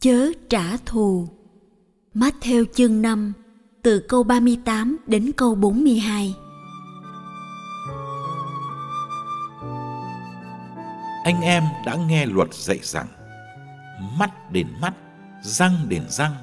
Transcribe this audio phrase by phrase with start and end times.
[0.00, 1.28] Chớ trả thù.
[2.14, 3.32] Matthew chương 5
[3.82, 6.34] từ câu 38 đến câu 42
[11.24, 13.06] Anh em đã nghe luật dạy rằng
[14.18, 14.94] Mắt đến mắt,
[15.42, 16.34] răng đến răng.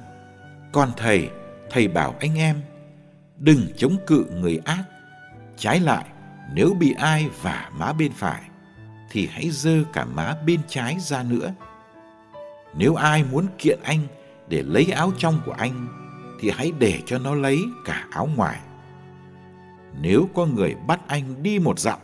[0.72, 1.30] Còn thầy,
[1.70, 2.60] thầy bảo anh em
[3.38, 4.84] Đừng chống cự người ác.
[5.56, 6.06] Trái lại,
[6.54, 8.42] nếu bị ai vả má bên phải
[9.10, 11.54] Thì hãy dơ cả má bên trái ra nữa
[12.76, 14.00] nếu ai muốn kiện anh
[14.48, 15.88] để lấy áo trong của anh
[16.40, 18.60] thì hãy để cho nó lấy cả áo ngoài.
[20.00, 21.98] Nếu có người bắt anh đi một dặm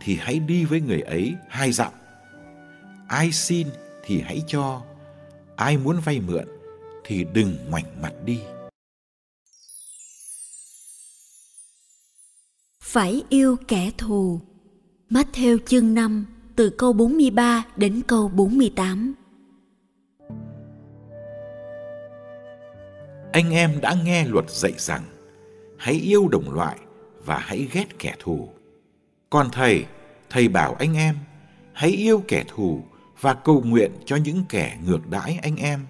[0.00, 1.92] thì hãy đi với người ấy hai dặm.
[3.08, 3.68] Ai xin
[4.04, 4.82] thì hãy cho,
[5.56, 6.44] ai muốn vay mượn
[7.04, 8.40] thì đừng ngoảnh mặt đi.
[12.82, 14.40] Phải yêu kẻ thù.
[15.10, 19.14] Matthew chương 5 từ câu 43 đến câu 48.
[23.34, 25.02] Anh em đã nghe luật dạy rằng
[25.78, 26.78] hãy yêu đồng loại
[27.24, 28.48] và hãy ghét kẻ thù.
[29.30, 29.84] Còn thầy,
[30.30, 31.16] thầy bảo anh em
[31.72, 32.84] hãy yêu kẻ thù
[33.20, 35.86] và cầu nguyện cho những kẻ ngược đãi anh em.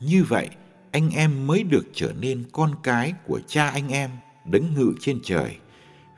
[0.00, 0.48] Như vậy,
[0.90, 4.10] anh em mới được trở nên con cái của cha anh em
[4.44, 5.56] đứng ngự trên trời.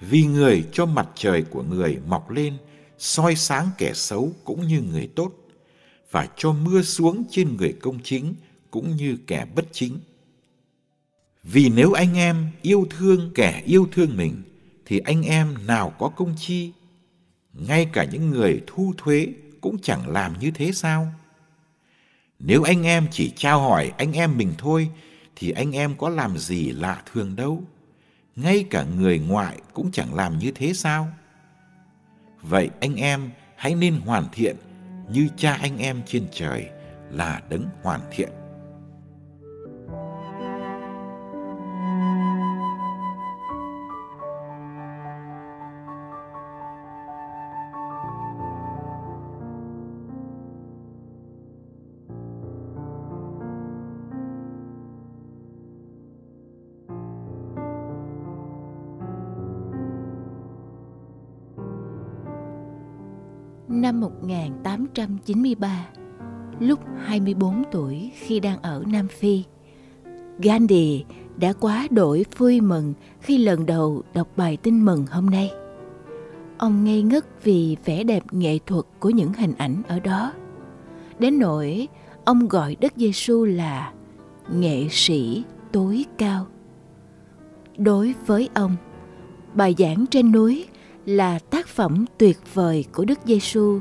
[0.01, 2.57] Vì người cho mặt trời của người mọc lên,
[2.99, 5.33] soi sáng kẻ xấu cũng như người tốt,
[6.11, 8.35] và cho mưa xuống trên người công chính
[8.71, 9.99] cũng như kẻ bất chính.
[11.43, 14.43] Vì nếu anh em yêu thương kẻ yêu thương mình,
[14.87, 16.73] thì anh em nào có công chi?
[17.53, 19.27] Ngay cả những người thu thuế
[19.61, 21.13] cũng chẳng làm như thế sao?
[22.39, 24.89] Nếu anh em chỉ trao hỏi anh em mình thôi,
[25.37, 27.63] thì anh em có làm gì lạ thường đâu.
[28.37, 31.09] Ngay cả người ngoại cũng chẳng làm như thế sao?
[32.43, 34.57] Vậy anh em hãy nên hoàn thiện
[35.11, 36.67] như cha anh em trên trời
[37.11, 38.29] là đấng hoàn thiện.
[63.81, 65.89] Năm 1893,
[66.61, 69.43] lúc 24 tuổi khi đang ở Nam Phi,
[70.39, 71.05] Gandhi
[71.37, 75.53] đã quá đổi vui mừng khi lần đầu đọc bài tin mừng hôm nay.
[76.59, 80.33] Ông ngây ngất vì vẻ đẹp nghệ thuật của những hình ảnh ở đó.
[81.19, 81.89] Đến nỗi
[82.25, 83.93] ông gọi Đức Giêsu là
[84.53, 86.47] nghệ sĩ tối cao.
[87.77, 88.77] Đối với ông,
[89.55, 90.67] bài giảng trên núi
[91.11, 93.79] là tác phẩm tuyệt vời của Đức Giêsu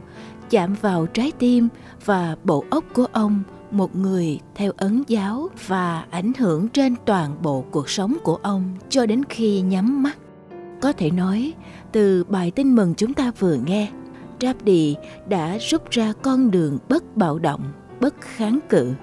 [0.49, 1.67] chạm vào trái tim
[2.05, 7.35] và bộ óc của ông một người theo ấn giáo và ảnh hưởng trên toàn
[7.41, 10.17] bộ cuộc sống của ông cho đến khi nhắm mắt.
[10.81, 11.53] Có thể nói,
[11.91, 13.89] từ bài tin mừng chúng ta vừa nghe,
[14.41, 14.95] Rabdi
[15.27, 17.63] đã rút ra con đường bất bạo động,
[17.99, 18.93] bất kháng cự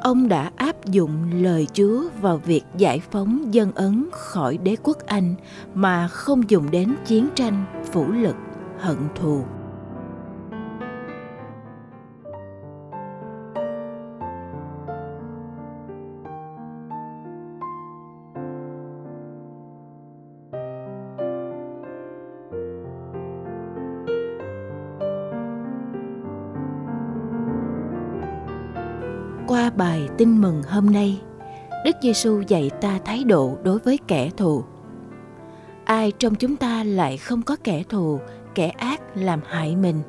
[0.00, 4.98] ông đã áp dụng lời Chúa vào việc giải phóng dân Ấn khỏi đế quốc
[5.06, 5.34] Anh
[5.74, 8.36] mà không dùng đến chiến tranh, vũ lực,
[8.78, 9.44] hận thù.
[29.48, 31.20] Qua bài tin mừng hôm nay,
[31.84, 34.64] Đức Giêsu dạy ta thái độ đối với kẻ thù.
[35.84, 38.20] ai trong chúng ta lại không có kẻ thù
[38.54, 40.00] kẻ ác làm hại mình?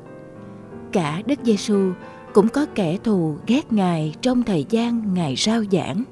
[0.92, 1.92] Cả đức giêsu
[2.34, 6.04] cũng có kẻ thù ghét ngài trong thời gian ngài rao giảng.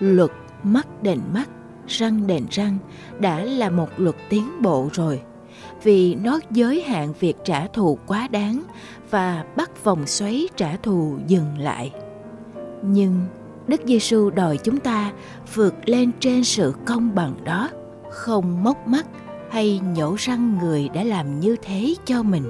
[0.00, 0.30] Luật
[0.62, 1.48] mắt đền mắt
[1.86, 2.78] răng đền răng
[3.18, 5.20] đã là một luật tiến bộ rồi
[5.82, 8.62] vì nó giới hạn việc trả thù quá đáng
[9.10, 11.92] và bắt vòng xoáy trả thù dừng lại
[12.82, 13.20] nhưng
[13.66, 15.12] đức giêsu đòi chúng ta
[15.54, 17.70] vượt lên trên sự công bằng đó,
[18.10, 19.06] không móc mắt
[19.50, 22.44] hay nhổ răng người đã làm như thế cho mình.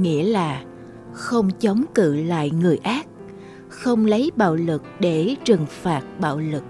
[0.00, 0.62] Nghĩa là
[1.12, 3.06] không chống cự lại người ác,
[3.68, 6.64] không lấy bạo lực để trừng phạt bạo lực.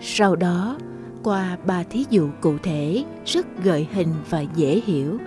[0.00, 0.78] Sau đó,
[1.22, 5.18] qua ba thí dụ cụ thể rất gợi hình và dễ hiểu,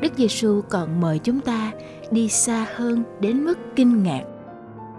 [0.00, 1.72] đức giêsu còn mời chúng ta
[2.10, 4.22] đi xa hơn đến mức kinh ngạc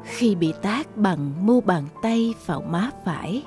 [0.05, 3.43] khi bị tác bằng mu bàn tay vào má phải.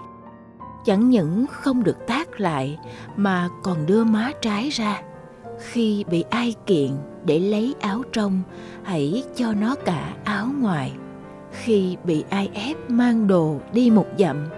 [0.84, 2.78] Chẳng những không được tác lại
[3.16, 5.02] mà còn đưa má trái ra.
[5.58, 6.90] Khi bị ai kiện
[7.24, 8.42] để lấy áo trong,
[8.82, 10.92] hãy cho nó cả áo ngoài.
[11.52, 14.48] Khi bị ai ép mang đồ đi một dặm,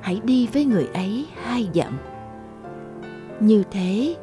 [0.00, 1.98] hãy đi với người ấy hai dặm.
[3.40, 4.16] Như thế,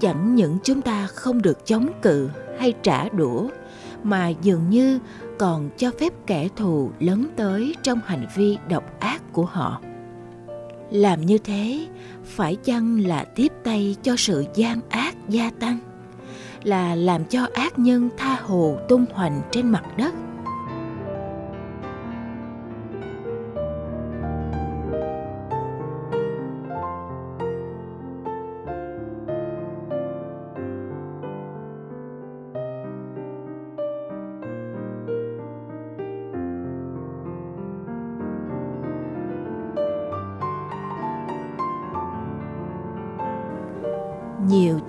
[0.00, 3.48] chẳng những chúng ta không được chống cự hay trả đũa,
[4.02, 4.98] mà dường như
[5.38, 9.80] còn cho phép kẻ thù lấn tới trong hành vi độc ác của họ.
[10.90, 11.86] Làm như thế,
[12.24, 15.78] phải chăng là tiếp tay cho sự gian ác gia tăng?
[16.62, 20.14] Là làm cho ác nhân tha hồ tung hoành trên mặt đất?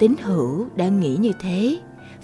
[0.10, 1.80] Tín hữu đã nghĩ như thế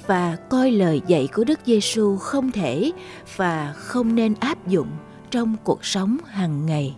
[0.07, 2.91] và coi lời dạy của Đức Giêsu không thể
[3.35, 4.87] và không nên áp dụng
[5.31, 6.95] trong cuộc sống hàng ngày.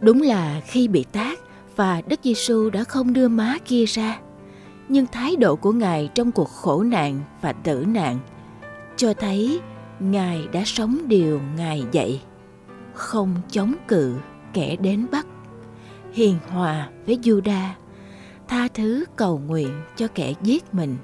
[0.00, 1.38] Đúng là khi bị tác
[1.76, 4.20] và Đức Giêsu đã không đưa má kia ra,
[4.88, 8.18] nhưng thái độ của Ngài trong cuộc khổ nạn và tử nạn
[8.96, 9.60] cho thấy
[10.00, 12.22] Ngài đã sống điều Ngài dạy,
[12.94, 14.16] không chống cự
[14.52, 15.26] kẻ đến bắt,
[16.12, 17.68] hiền hòa với Juda
[18.52, 20.96] tha thứ cầu nguyện cho kẻ giết mình.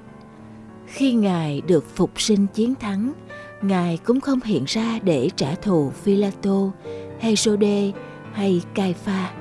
[0.85, 3.13] Khi Ngài được phục sinh chiến thắng,
[3.61, 6.71] Ngài cũng không hiện ra để trả thù Philato,
[7.19, 7.91] hay sode
[8.33, 9.33] hay Cai Pha.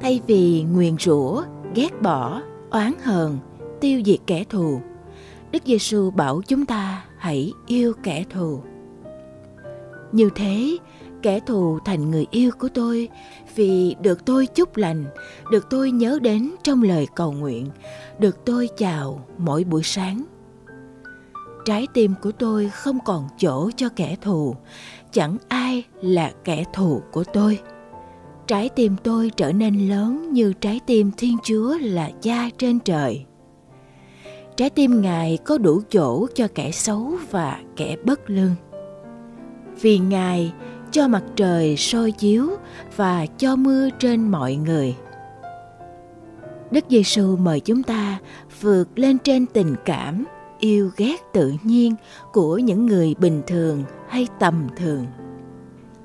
[0.00, 1.42] Thay vì nguyền rủa
[1.74, 3.38] ghét bỏ, oán hờn,
[3.80, 4.80] tiêu diệt kẻ thù.
[5.52, 8.60] Đức Giêsu bảo chúng ta hãy yêu kẻ thù.
[10.12, 10.76] Như thế,
[11.22, 13.08] kẻ thù thành người yêu của tôi
[13.54, 15.04] vì được tôi chúc lành,
[15.50, 17.66] được tôi nhớ đến trong lời cầu nguyện,
[18.18, 20.24] được tôi chào mỗi buổi sáng.
[21.64, 24.56] Trái tim của tôi không còn chỗ cho kẻ thù,
[25.12, 27.58] chẳng ai là kẻ thù của tôi
[28.46, 33.24] trái tim tôi trở nên lớn như trái tim thiên chúa là cha trên trời.
[34.56, 38.54] Trái tim ngài có đủ chỗ cho kẻ xấu và kẻ bất lương.
[39.80, 40.52] Vì ngài
[40.90, 42.50] cho mặt trời soi chiếu
[42.96, 44.96] và cho mưa trên mọi người.
[46.70, 48.18] Đức giêsu mời chúng ta
[48.60, 50.24] vượt lên trên tình cảm,
[50.58, 51.94] yêu ghét tự nhiên
[52.32, 55.06] của những người bình thường hay tầm thường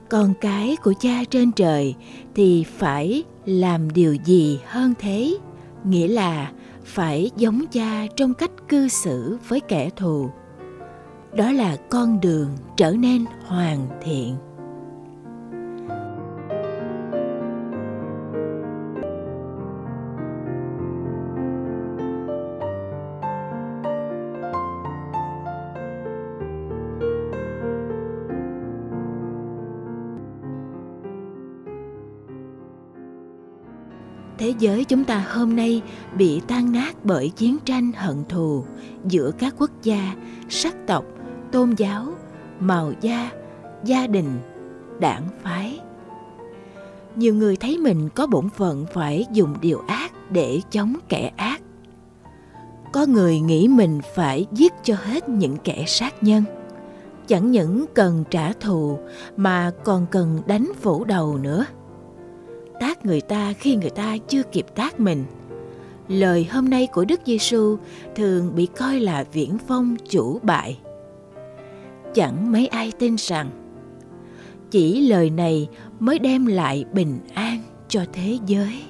[0.09, 1.95] con cái của cha trên trời
[2.35, 5.37] thì phải làm điều gì hơn thế?
[5.83, 6.51] Nghĩa là
[6.83, 10.29] phải giống cha trong cách cư xử với kẻ thù.
[11.33, 14.35] Đó là con đường trở nên hoàn thiện.
[34.49, 35.81] Thế giới chúng ta hôm nay
[36.17, 38.63] bị tan nát bởi chiến tranh hận thù
[39.05, 40.15] giữa các quốc gia,
[40.49, 41.05] sắc tộc,
[41.51, 42.05] tôn giáo,
[42.59, 43.31] màu da,
[43.83, 44.39] gia đình,
[44.99, 45.79] đảng phái.
[47.15, 51.61] Nhiều người thấy mình có bổn phận phải dùng điều ác để chống kẻ ác.
[52.93, 56.43] Có người nghĩ mình phải giết cho hết những kẻ sát nhân.
[57.27, 58.99] Chẳng những cần trả thù
[59.37, 61.65] mà còn cần đánh phủ đầu nữa
[62.79, 65.25] tác người ta khi người ta chưa kịp tác mình
[66.09, 67.77] lời hôm nay của Đức Giêsu
[68.15, 70.79] thường bị coi là viễn phong chủ bại.
[72.13, 73.49] Chẳng mấy ai tin rằng,
[74.71, 75.67] chỉ lời này
[75.99, 78.81] mới đem lại bình an cho thế giới.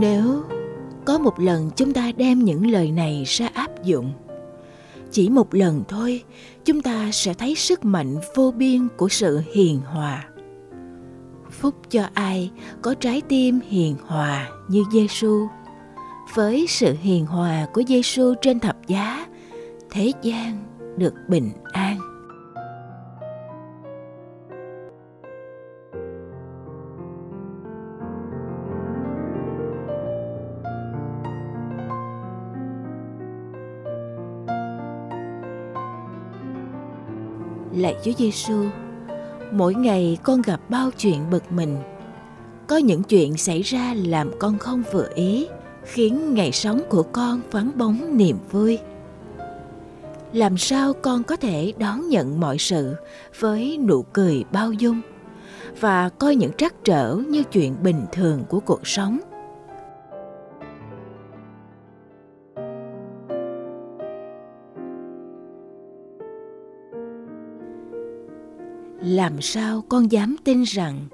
[0.00, 0.42] Nếu
[1.04, 4.12] có một lần chúng ta đem những lời này ra áp dụng
[5.12, 6.22] chỉ một lần thôi
[6.64, 10.30] chúng ta sẽ thấy sức mạnh vô biên của sự hiền hòa
[11.50, 12.50] phúc cho ai
[12.82, 15.46] có trái tim hiền hòa như Giêsu.
[16.34, 19.26] Với sự hiền hòa của Giêsu trên thập giá,
[19.90, 20.64] thế gian
[20.96, 21.89] được bình an.
[37.80, 38.64] Lạy Chúa Giêsu,
[39.52, 41.76] mỗi ngày con gặp bao chuyện bực mình.
[42.66, 45.48] Có những chuyện xảy ra làm con không vừa ý,
[45.84, 48.78] khiến ngày sống của con vắng bóng niềm vui.
[50.32, 52.94] Làm sao con có thể đón nhận mọi sự
[53.38, 55.00] với nụ cười bao dung
[55.80, 59.18] và coi những trắc trở như chuyện bình thường của cuộc sống?
[69.20, 71.06] Làm sao con dám tin rằng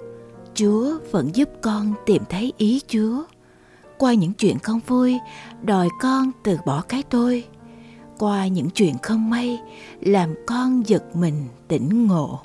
[0.55, 3.23] chúa vẫn giúp con tìm thấy ý chúa?
[3.99, 5.19] Qua những chuyện không vui,
[5.63, 7.45] đòi con từ bỏ cái tôi.
[8.19, 9.59] Qua những chuyện không may,
[10.01, 12.41] làm con giật mình tỉnh ngộ.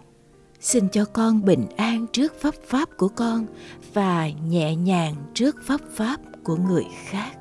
[0.59, 3.45] Xin cho con bình an trước pháp pháp của con
[3.93, 7.40] và nhẹ nhàng trước pháp pháp của người khác.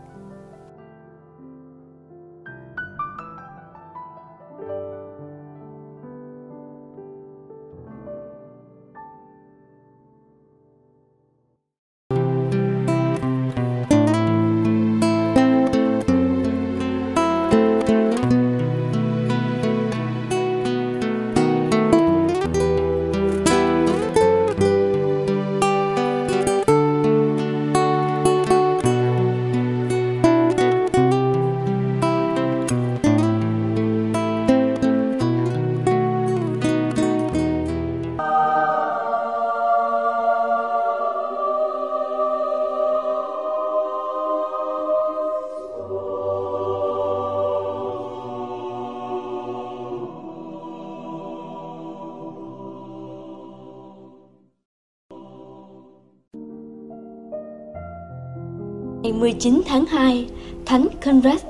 [59.30, 60.26] 19 tháng 2,
[60.66, 61.40] Thánh Conrad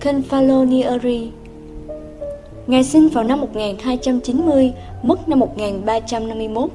[0.00, 1.28] Confalonieri
[2.66, 6.70] Ngài sinh vào năm 1290, mất năm 1351.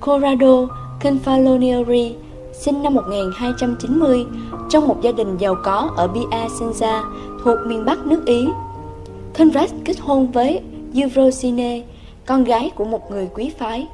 [0.00, 0.66] Corrado
[1.02, 2.12] Confalonieri
[2.52, 4.24] sinh năm 1290
[4.70, 7.02] trong một gia đình giàu có ở Piacenza
[7.44, 8.48] thuộc miền Bắc nước Ý.
[9.38, 10.60] Conrad kết hôn với
[10.94, 11.82] Eurosine,
[12.26, 13.86] con gái của một người quý phái.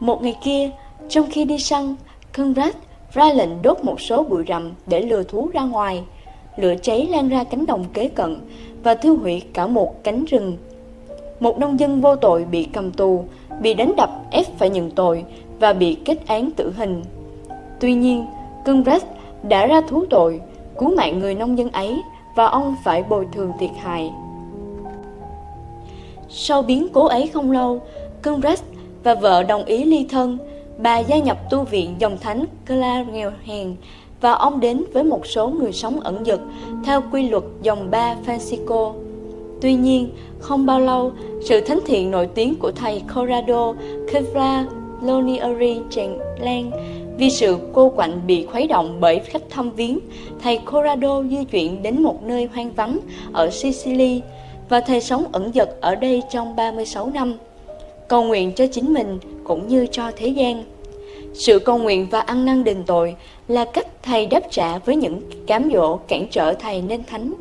[0.00, 0.70] Một ngày kia,
[1.08, 1.94] trong khi đi săn,
[2.36, 2.74] Conrad
[3.12, 6.02] ra lệnh đốt một số bụi rậm để lừa thú ra ngoài.
[6.56, 8.36] Lửa cháy lan ra cánh đồng kế cận
[8.82, 10.56] và thiêu hủy cả một cánh rừng.
[11.40, 13.24] Một nông dân vô tội bị cầm tù,
[13.60, 15.24] bị đánh đập ép phải nhận tội
[15.60, 17.02] và bị kết án tử hình.
[17.80, 18.26] Tuy nhiên,
[18.66, 19.06] Congress
[19.42, 20.40] đã ra thú tội,
[20.78, 22.02] cứu mạng người nông dân ấy
[22.34, 24.10] và ông phải bồi thường thiệt hại.
[26.28, 27.80] Sau biến cố ấy không lâu,
[28.22, 28.62] Congress
[29.02, 30.38] và vợ đồng ý ly thân
[30.78, 33.74] bà gia nhập tu viện dòng thánh Cla nghèo hèn
[34.20, 36.40] và ông đến với một số người sống ẩn dật
[36.84, 38.92] theo quy luật dòng ba Francisco.
[39.60, 41.12] Tuy nhiên, không bao lâu,
[41.44, 43.74] sự thánh thiện nổi tiếng của thầy Corrado
[44.12, 44.66] Kevra
[45.02, 46.70] Lonieri tràn lan
[47.18, 49.98] vì sự cô quạnh bị khuấy động bởi khách thăm viếng,
[50.42, 52.98] thầy Corrado di chuyển đến một nơi hoang vắng
[53.32, 54.20] ở Sicily
[54.68, 57.34] và thầy sống ẩn dật ở đây trong 36 năm
[58.08, 59.18] cầu nguyện cho chính mình
[59.48, 60.64] cũng như cho thế gian.
[61.34, 63.16] Sự cầu nguyện và ăn năn đền tội
[63.48, 67.34] là cách Thầy đáp trả với những cám dỗ cản trở Thầy nên thánh.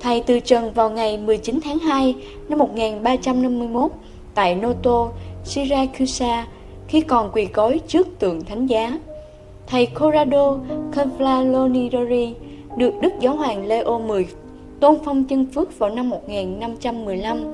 [0.00, 2.14] Thầy từ trần vào ngày 19 tháng 2
[2.48, 3.90] năm 1351
[4.34, 5.08] tại Noto,
[5.44, 6.46] Siracusa
[6.88, 8.98] khi còn quỳ gối trước tượng thánh giá.
[9.66, 10.58] Thầy Corrado
[10.94, 12.32] Conflalonidori
[12.76, 14.34] được Đức Giáo hoàng Leo X
[14.80, 17.44] tôn phong chân phước vào năm 1515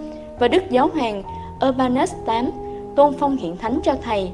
[0.41, 1.23] và Đức Giáo hoàng
[1.69, 2.62] Urbanus VIII
[2.97, 4.31] tôn phong hiện thánh cho thầy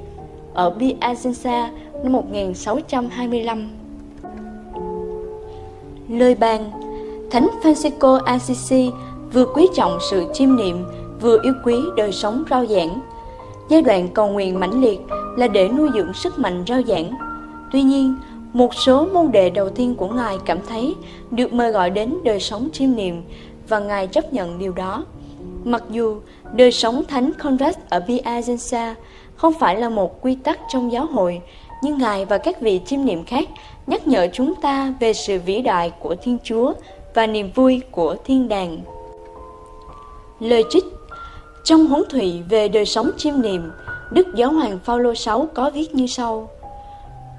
[0.54, 1.68] ở Piacenza
[2.02, 3.70] năm 1625.
[6.08, 6.70] Lời bàn
[7.30, 8.90] Thánh Francisco Assisi
[9.32, 10.84] vừa quý trọng sự chiêm niệm,
[11.20, 13.00] vừa yêu quý đời sống rao giảng.
[13.70, 15.00] Giai đoạn cầu nguyện mãnh liệt
[15.36, 17.10] là để nuôi dưỡng sức mạnh rao giảng.
[17.72, 18.14] Tuy nhiên,
[18.52, 20.94] một số môn đệ đầu tiên của Ngài cảm thấy
[21.30, 23.22] được mời gọi đến đời sống chiêm niệm
[23.68, 25.04] và Ngài chấp nhận điều đó.
[25.64, 26.16] Mặc dù
[26.52, 28.94] đời sống Thánh Conrad ở Piacenza
[29.36, 31.40] không phải là một quy tắc trong giáo hội,
[31.82, 33.48] nhưng Ngài và các vị chiêm niệm khác
[33.86, 36.72] nhắc nhở chúng ta về sự vĩ đại của Thiên Chúa
[37.14, 38.78] và niềm vui của thiên đàng.
[40.40, 40.84] Lời trích
[41.64, 43.70] Trong huấn thủy về đời sống chiêm niệm,
[44.10, 46.48] Đức Giáo hoàng Phaolô VI có viết như sau: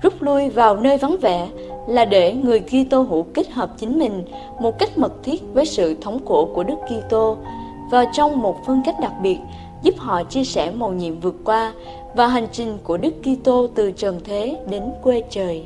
[0.02, 1.50] Rút lui vào nơi vắng vẻ
[1.88, 4.26] là để người Kitô hữu kết hợp chính mình
[4.60, 7.38] một cách mật thiết với sự thống khổ của Đức Kitô
[7.90, 9.38] vào trong một phương cách đặc biệt,
[9.82, 11.74] giúp họ chia sẻ mầu nhiệm vượt qua
[12.16, 15.66] và hành trình của Đức Kitô từ trần thế đến quê trời.